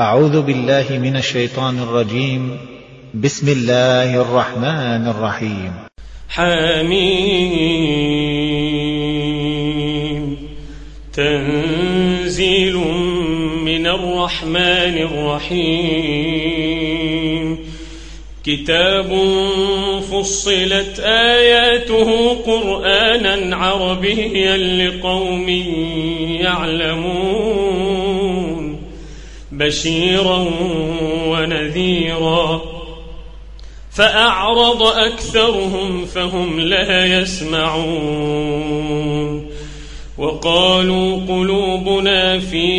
أعوذ 0.00 0.42
بالله 0.42 0.84
من 0.90 1.16
الشيطان 1.16 1.78
الرجيم. 1.78 2.56
بسم 3.14 3.48
الله 3.48 4.22
الرحمن 4.22 5.08
الرحيم. 5.08 5.72
حميم. 6.28 7.16
تنزيل 11.14 12.76
من 13.64 13.86
الرحمن 13.86 14.98
الرحيم. 15.08 15.98
كتاب 18.44 19.08
فصلت 20.10 21.00
آياته 21.04 22.34
قرآنا 22.34 23.56
عربيا 23.56 24.56
لقوم 24.56 25.48
يعلمون. 26.40 27.99
بشيرا 29.60 30.46
ونذيرا. 31.26 32.62
فأعرض 33.92 34.82
أكثرهم 34.82 36.04
فهم 36.04 36.60
لا 36.60 37.20
يسمعون. 37.20 38.70
وقالوا 40.18 41.20
قلوبنا 41.28 42.38
في 42.38 42.70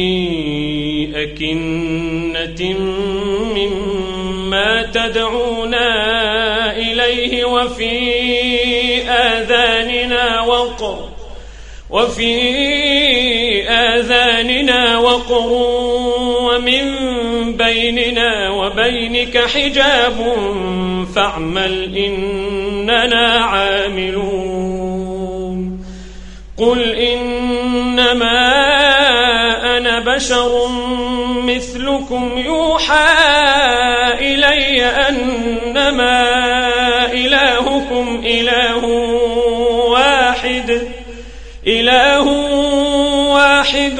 أكنة 1.15 2.73
مما 3.55 4.83
تدعونا 4.93 5.87
إليه 6.77 7.45
وفي 7.45 7.99
آذاننا 9.09 10.41
وقر 10.41 11.09
وفي 11.89 12.33
آذاننا 13.69 14.97
وقر. 14.97 16.00
ومن 16.51 17.57
بيننا 17.57 18.49
وبينك 18.49 19.37
حجاب 19.37 20.35
فاعمل 21.15 21.97
إننا 21.97 23.27
عاملون. 23.43 24.71
قل 26.57 26.95
إنما 26.95 28.41
أنا 29.77 30.15
بشر 30.15 30.67
مثلكم 31.43 32.37
يوحى 32.37 33.07
إلي 34.19 34.85
أنما 34.85 36.25
إلهكم 37.13 38.21
إله 38.25 38.85
واحد. 39.89 40.81
إله 41.67 42.27
واحد 43.31 43.99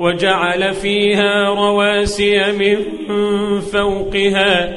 وجعل 0.00 0.74
فيها 0.74 1.48
رواسي 1.48 2.52
من 2.52 2.76
فوقها 3.60 4.74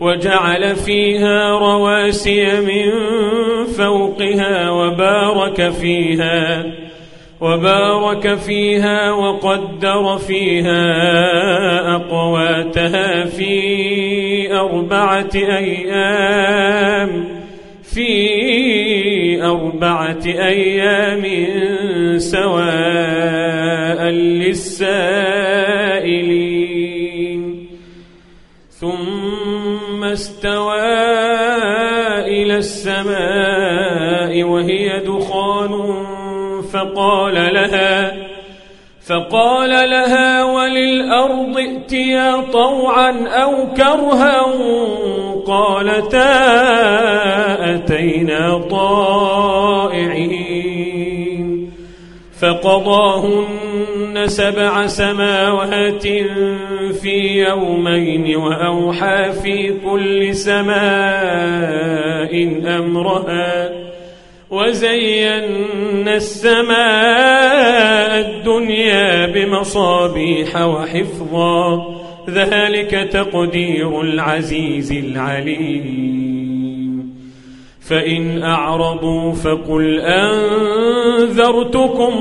وجعل 0.00 0.76
فيها 0.76 1.50
رواسي 1.50 2.60
من 2.60 2.90
فوقها 3.66 4.70
وبارك 4.70 5.70
فيها 5.70 6.64
وبارك 7.40 8.34
فيها 8.34 9.12
وقدر 9.12 10.18
فيها 10.18 10.82
أقواتها 11.96 13.24
في 13.24 14.52
أربعة 14.52 15.30
أيام. 15.34 17.37
في 17.94 19.42
أربعة 19.42 20.24
أيام 20.26 21.24
سواء 22.18 24.02
للسائلين. 24.10 25.48
ثم 28.70 30.04
استوى 30.04 31.08
إلى 32.28 32.56
السماء 32.56 34.42
وهي 34.42 35.00
دخان 35.00 35.72
فقال 36.72 37.34
لها 37.34 38.16
فقال 39.08 39.70
لها 39.70 40.44
وللأرض 40.44 41.56
ائتيا 41.58 42.40
طوعا 42.52 43.28
أو 43.28 43.66
كرها 43.76 44.40
قالتا 45.48 46.34
أتينا 47.74 48.58
طائعين 48.70 50.28
فقضاهن 52.40 54.24
سبع 54.26 54.86
سماوات 54.86 56.06
في 57.02 57.44
يومين 57.48 58.36
وأوحى 58.36 59.32
في 59.32 59.72
كل 59.84 60.34
سماء 60.34 60.78
أمرها 62.78 63.70
وزينا 64.50 66.14
السماء 66.16 66.78
الدنيا 68.20 69.26
بمصابيح 69.26 70.56
وحفظا 70.62 71.98
ذلك 72.28 73.08
تقدير 73.12 74.00
العزيز 74.00 74.92
العليم. 74.92 76.18
فإن 77.88 78.42
أعرضوا 78.42 79.32
فقل 79.32 80.00
أنذرتكم 80.00 81.66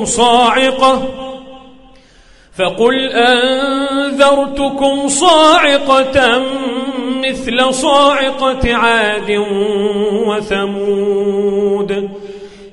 صاعقة 0.05 1.07
فقل 2.57 3.09
أنذرتكم 3.11 5.07
صاعقة 5.07 6.41
مثل 7.23 7.73
صاعقة 7.73 8.75
عاد 8.75 9.43
وثمود. 10.27 12.09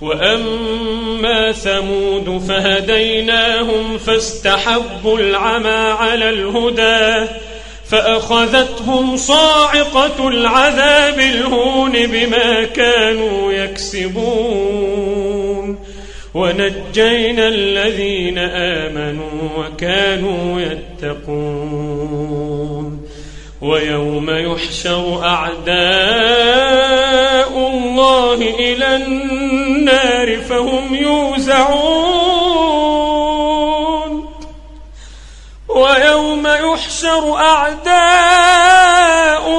وأما 0.00 1.52
ثمود 1.52 2.42
فهديناهم 2.48 3.98
فاستحبوا 3.98 5.18
العمى 5.18 5.94
على 5.98 6.30
الهدى 6.30 7.26
فأخذتهم 7.90 9.16
صاعقة 9.16 10.28
العذاب 10.28 11.18
الهون 11.18 11.92
بما 12.06 12.64
كانوا 12.64 13.52
يكسبون 13.52 15.06
ونجينا 16.34 17.48
الذين 17.48 18.38
آمنوا 18.38 19.48
وكانوا 19.58 20.60
يتقون 20.60 22.26
ويوم 23.60 24.30
يحشر 24.30 25.24
أعداء 25.24 26.86
الله 28.36 28.58
إلى 28.58 28.96
النار 28.96 30.40
فهم 30.40 30.94
يوزعون. 30.94 31.76
ويوم 35.68 36.46
يحشر 36.46 37.36
أعداء 37.36 37.98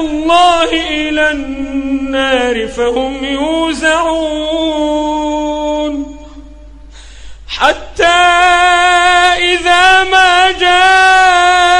الله 0.00 0.70
إلى 0.72 1.30
النار 1.30 2.68
فهم 2.68 3.24
يوزعون. 3.24 4.38
حتى 7.48 8.04
إذا 9.54 10.04
ما 10.04 10.50
جاءوها 10.50 11.76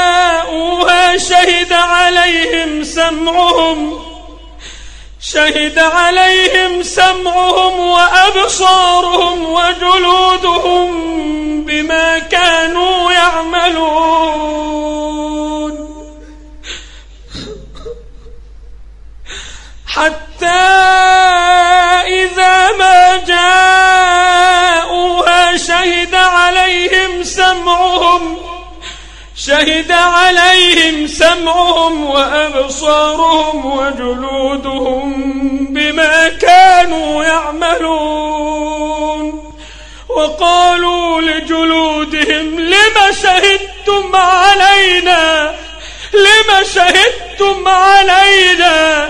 شهد 1.17 1.73
عليهم 1.73 2.83
سمعهم 2.83 3.98
شهد 5.33 5.79
عليهم 5.79 6.83
سمعهم 6.83 7.79
وأبصارهم 7.79 9.37
وجلودهم 9.43 10.89
بما 11.65 12.19
كانوا 12.19 13.11
يعملون. 13.11 14.49
حتى 19.87 20.63
إذا 22.07 22.71
ما 22.71 23.17
جاءوها 23.27 24.47
شهد 25.57 26.15
عليهم 26.15 27.23
سمعهم 27.23 28.37
شهد 29.35 29.91
عليهم 29.91 31.07
سمعهم 31.07 32.05
وأبصارهم 32.05 33.65
وجلودهم 33.65 35.18
كانوا 36.89 37.23
يعملون. 37.23 38.79
وقالوا 40.09 41.21
لجلودهم 41.21 42.59
لم 42.59 43.13
شهدتم 43.21 44.15
علينا؟ 44.15 45.55
لم 46.13 46.65
شهدتم 46.73 47.67
علينا؟ 47.67 49.09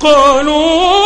قالوا 0.00 1.05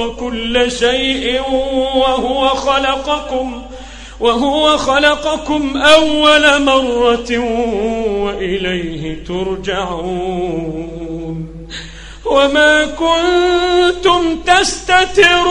أنطق 0.00 0.16
كل 0.20 0.72
شيء 0.72 1.42
وهو 1.96 2.48
خلقكم 2.48 3.62
وهو 4.20 4.76
خلقكم 4.76 5.76
أول 5.76 6.62
مرة 6.62 7.38
وإليه 8.24 9.24
ترجعون. 9.24 10.86
وما 12.24 12.86
كنتم 12.86 14.38
تستترون 14.38 15.46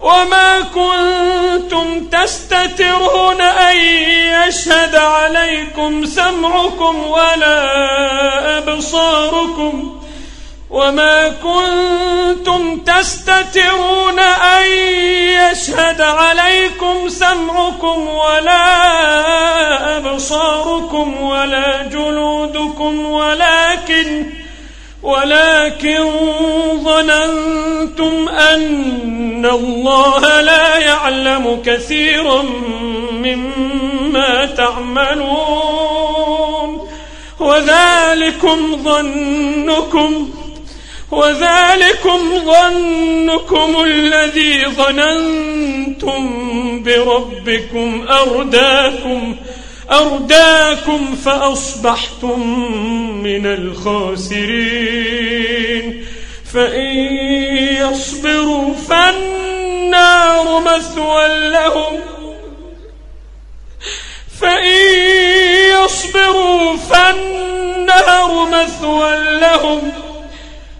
وما 0.00 0.60
كنتم 0.60 2.04
تستترون 2.04 3.40
أن 3.40 3.76
يشهد 4.48 4.94
عليكم 4.94 6.06
سمعكم 6.06 7.06
ولا 7.06 8.58
أبصاركم. 8.58 9.97
وما 10.70 11.28
كنتم 11.28 12.80
تستترون 12.80 14.18
أن 14.18 14.66
يشهد 15.52 16.00
عليكم 16.00 17.08
سمعكم 17.08 18.08
ولا 18.08 18.66
أبصاركم 19.96 21.20
ولا 21.22 21.82
جلودكم 21.82 23.06
ولكن 23.06 24.26
ولكن 25.02 26.04
ظننتم 26.84 28.28
أن 28.28 29.46
الله 29.46 30.40
لا 30.40 30.78
يعلم 30.78 31.62
كثيرا 31.66 32.42
مما 33.12 34.46
تعملون 34.46 35.68
وذلكم 37.40 38.82
ظنكم 38.84 40.28
وذلكم 41.10 42.18
ظنكم 42.44 43.84
الذي 43.84 44.66
ظننتم 44.66 46.22
بربكم 46.82 48.06
أرداكم 48.08 49.36
أرداكم 49.90 51.16
فأصبحتم 51.24 52.40
من 53.22 53.46
الخاسرين. 53.46 54.48
فإن 56.54 56.96
يصبروا 57.90 58.74
فالنار 58.74 60.60
مثوى 60.60 61.50
لهم. 61.50 62.00
فإن 64.40 64.84
يصبروا 65.84 66.76
فالنار 66.76 68.48
مثوى 68.52 69.16
لهم. 69.40 70.07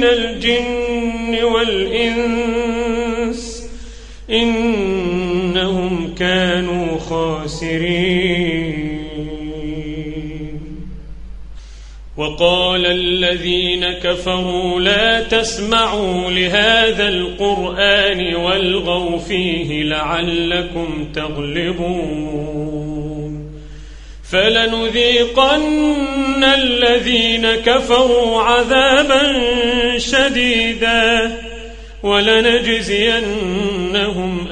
من 0.00 0.06
الجن 0.06 1.44
والإنس 1.44 2.90
إنهم 4.30 6.14
كانوا 6.14 6.98
خاسرين. 6.98 9.00
وقال 12.16 12.86
الذين 12.86 13.92
كفروا 13.92 14.80
لا 14.80 15.22
تسمعوا 15.22 16.30
لهذا 16.30 17.08
القرآن 17.08 18.34
والغوا 18.34 19.18
فيه 19.18 19.82
لعلكم 19.82 21.08
تغلبون. 21.14 22.99
فلنذيقن 24.32 25.64
الذين 26.44 27.54
كفروا 27.54 28.42
عذابا 28.42 29.32
شديدا 29.98 31.36
ولنجزينهم 32.02 33.32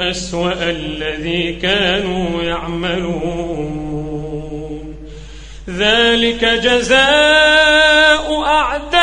أسوأ 0.01 0.55
الذي 0.63 1.53
كانوا 1.63 2.43
يعملون. 2.43 3.89
ذلك 5.79 6.45
جزاء 6.45 8.43
أعداء 8.43 8.99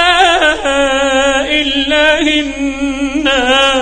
الله 1.61 2.39
النار. 2.39 3.75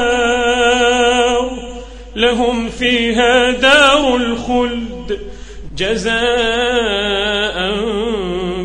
لهم 2.16 2.70
فيها 2.70 3.52
دار 3.52 4.16
الخلد. 4.16 4.93
جزاء 5.77 6.13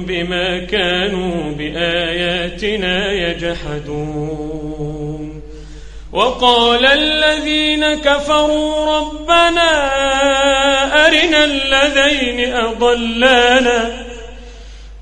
بما 0.06 0.58
كانوا 0.58 1.52
بآياتنا 1.52 3.12
يجحدون. 3.12 4.68
وقال 6.12 6.86
الذين 6.86 7.94
كفروا 7.94 8.98
ربنا 8.98 9.70
أرنا 11.06 11.44
الذين 11.44 12.54
أضلانا. 12.54 14.06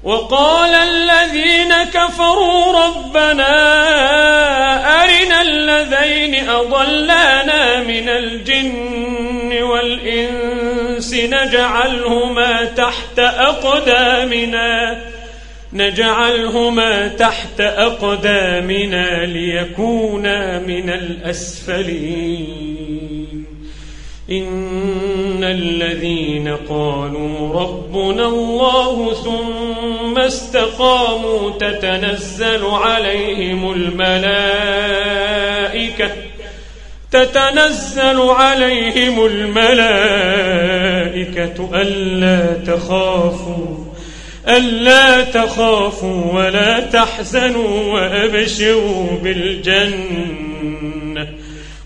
وقال 0.03 0.75
الذين 0.75 1.75
كفروا 1.95 2.87
ربنا 2.87 3.53
أرنا 5.03 5.43
الذين 5.43 6.49
أضلانا 6.49 7.83
من 7.83 8.09
الجن 8.09 9.63
والإنس. 9.63 10.76
نجعلهما 11.17 12.65
تحت 12.65 13.19
أقدامنا. 13.19 15.03
نجعلهما 15.73 17.09
تحت 17.09 17.61
أقدامنا 17.61 19.27
ليكونا 19.27 20.59
من 20.59 20.91
الأسفلين. 20.91 22.67
إن 24.31 25.45
الذين 25.45 26.57
قالوا 26.69 27.61
ربنا 27.61 28.27
الله 28.27 29.15
ثم 29.15 30.19
استقاموا 30.19 31.51
تتنزل 31.51 32.65
عليهم 32.65 33.73
الملائكة 33.73 34.67
تتنزل 37.13 38.21
عليهم 38.21 39.27
الملائكة 39.27 40.31
ألا 41.75 42.65
تخافوا 42.67 43.87
ألا 44.49 45.25
تخافوا 45.25 46.33
ولا 46.33 46.81
تحزنوا 46.81 47.93
وأبشروا 47.93 49.19
بالجنة 49.23 50.57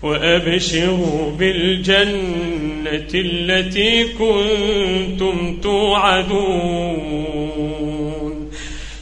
وأبشروا 0.03 1.31
بالجنة 1.31 3.09
التي 3.13 4.03
كنتم 4.03 5.59
توعدون. 5.63 7.21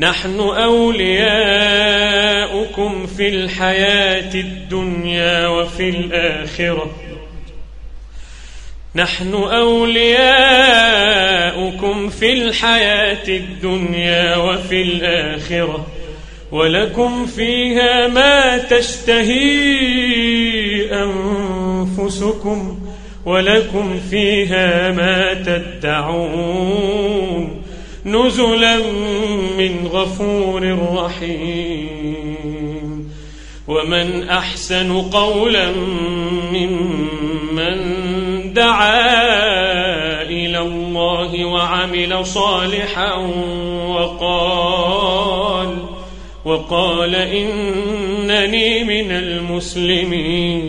نحن 0.00 0.40
أولياؤكم 0.40 1.06
في 3.06 3.28
الحياة 3.28 4.34
الدنيا 4.34 5.48
وفي 5.48 5.88
الآخرة. 5.88 6.96
نحن 8.94 9.34
أولياؤكم 9.34 10.08
في 12.08 12.32
الحياة 12.32 13.28
الدنيا 13.28 14.36
وفي 14.36 14.82
الآخرة. 14.82 15.86
ولكم 16.52 17.26
فيها 17.26 18.08
ما 18.08 18.58
تشتهي 18.58 19.74
أنفسكم. 20.92 22.78
ولكم 23.24 24.00
فيها 24.10 24.90
ما 24.90 25.34
تدعون. 25.34 26.78
نزلا 28.16 28.76
من 29.58 29.88
غفور 29.92 30.78
رحيم. 30.94 32.38
ومن 33.68 34.28
أحسن 34.28 34.92
قولا 35.02 35.72
ممن 36.52 37.78
دعا 38.52 40.22
إلى 40.22 40.58
الله 40.58 41.44
وعمل 41.44 42.26
صالحا 42.26 43.14
وقال 43.88 45.76
وقال 46.44 47.14
إنني 47.14 48.84
من 48.84 49.10
المسلمين. 49.10 50.68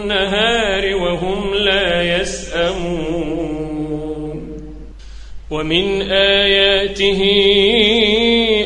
وهم 0.93 1.53
لا 1.53 2.17
يسأمون. 2.21 3.61
ومن 5.51 6.01
آياته 6.11 7.21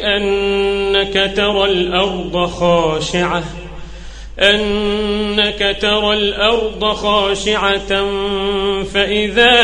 أنك 0.03 1.31
ترى 1.35 1.65
الأرض 1.65 2.45
خاشعة 2.45 3.43
أنك 4.39 5.77
ترى 5.81 6.13
الأرض 6.13 6.85
خاشعة 6.85 8.05
فإذا 8.83 9.55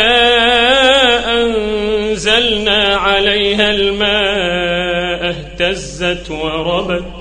أنزلنا 1.28 2.96
عليها 2.96 3.72
الماء 3.72 5.30
اهتزت 5.30 6.32
وربت. 6.32 7.21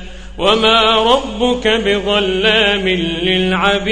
وما 0.41 0.95
ربك 0.95 1.67
بظلام 1.67 2.87
للعبيد 3.23 3.91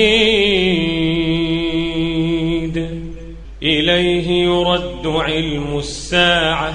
إليه 3.63 4.29
يرد 4.43 5.07
علم 5.07 5.77
الساعة 5.77 6.73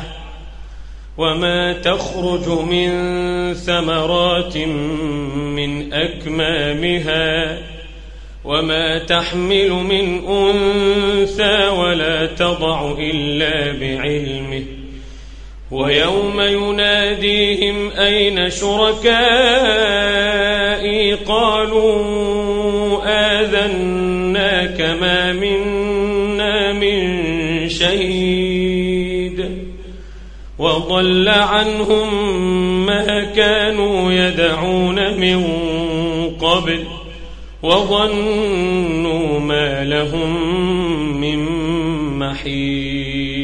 وما 1.19 1.73
تخرج 1.73 2.49
من 2.49 2.91
ثمرات 3.55 4.57
من 5.37 5.93
أكمامها 5.93 7.59
وما 8.45 8.99
تحمل 8.99 9.71
من 9.71 10.27
أنثى 10.29 11.69
ولا 11.69 12.27
تضع 12.27 12.93
إلا 12.99 13.73
بعلمه 13.73 14.74
ويوم 15.71 16.41
يناديهم 16.41 17.91
أين 17.91 18.51
شركائي؟ 18.51 19.15
قالوا 21.15 21.95
آذناك 23.05 24.81
ما 25.01 25.33
منا 25.33 26.73
من 26.73 27.69
شهيد. 27.69 28.65
وضل 30.59 31.29
عنهم 31.29 32.87
ما 32.87 33.25
كانوا 33.25 34.13
يدعون 34.13 35.21
من 35.21 35.45
قبل 36.41 36.85
وظنوا 37.63 39.41
ما 39.41 39.85
لهم 39.85 41.21
من 41.21 41.39
محيص 42.19 43.44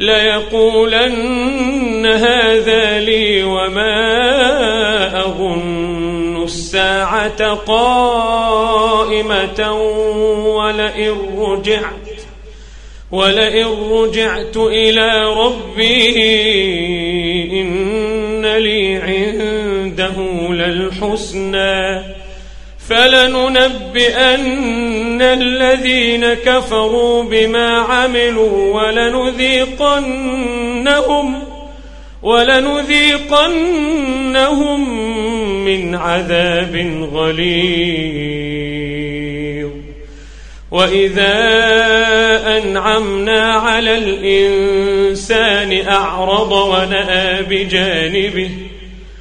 ليقولن 0.00 2.06
هذا 2.06 3.00
لي 3.00 3.42
وما 3.42 5.26
أظن 5.26 6.42
الساعة 6.42 7.54
قائمة 7.54 8.92
ولئن 10.56 11.14
رجعت 11.38 11.90
ولئن 13.12 13.66
رجعت 13.90 14.56
إلى 14.56 15.34
ربي 15.34 16.16
إن 17.60 18.46
لي 18.46 18.96
عنده 18.96 20.16
للحسنى 20.50 22.19
فلننبئن 22.90 24.42
الذين 25.22 26.34
كفروا 26.34 27.22
بما 27.22 27.78
عملوا 27.78 28.82
ولنذيقنهم 28.82 29.92
ولنذيقنهم 32.22 33.20
من 35.64 35.94
عذاب 35.94 37.06
غليظ. 37.12 38.50
وإذا 40.70 41.34
أنعمنا 42.58 43.54
على 43.54 43.98
الإنسان 43.98 45.86
أعرض 45.88 46.52
ونأى 46.52 47.42
بجانبه 47.42 48.50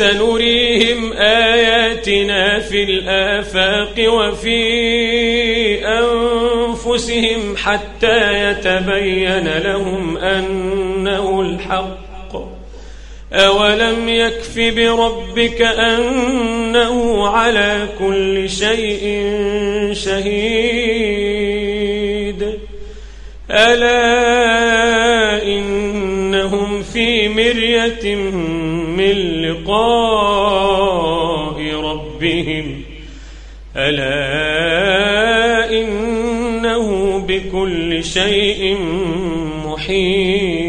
سنريهم 0.00 1.12
آياتنا 1.12 2.58
في 2.58 2.82
الآفاق 2.82 3.94
وفي 4.12 4.60
أنفسهم 5.86 7.56
حتى 7.56 8.50
يتبين 8.50 9.58
لهم 9.58 10.16
أنه 10.16 11.40
الحق. 11.40 12.36
أولم 13.32 14.08
يكف 14.08 14.58
بربك 14.58 15.62
أنه 15.62 17.28
على 17.28 17.88
كل 17.98 18.50
شيء 18.50 19.24
شهيد. 19.92 21.40
ألا 23.50 24.79
في 27.20 27.28
مرية 27.28 28.14
من 28.96 29.42
لقاء 29.42 30.80
ربهم. 31.74 32.82
ألا 33.76 34.20
إنه 35.80 37.18
بكل 37.28 38.04
شيء 38.04 38.76
محيط. 39.66 40.59